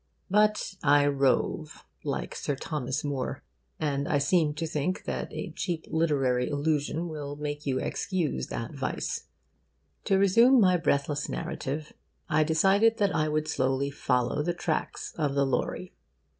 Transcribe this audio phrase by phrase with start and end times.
[0.31, 3.43] 'But I rove,' like Sir Thomas More.
[3.79, 8.73] And I seem to think that a cheap literary allusion will make you excuse that
[8.73, 9.27] vice.
[10.05, 11.93] To resume my breathless narrative
[12.27, 15.93] I decided that I would slowly follow the tracks of the lorry.